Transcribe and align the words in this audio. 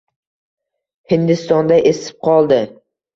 Hindistonda 1.13 1.77
esib 1.91 2.17
qoldi 2.29 2.59